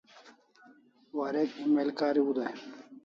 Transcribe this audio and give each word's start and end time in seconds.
Warek 1.17 1.49
email 1.63 1.89
kariu 1.99 2.31
dai 2.37 2.55